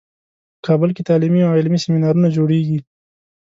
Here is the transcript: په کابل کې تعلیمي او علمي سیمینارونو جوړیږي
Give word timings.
په 0.57 0.61
کابل 0.67 0.89
کې 0.95 1.07
تعلیمي 1.09 1.41
او 1.47 1.51
علمي 1.59 1.79
سیمینارونو 1.83 2.33
جوړیږي 2.37 2.77